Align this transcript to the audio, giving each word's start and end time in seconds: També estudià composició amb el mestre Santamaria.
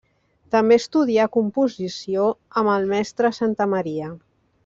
També 0.53 0.77
estudià 0.81 1.25
composició 1.35 2.25
amb 2.63 2.73
el 2.77 2.89
mestre 2.95 3.33
Santamaria. 3.41 4.09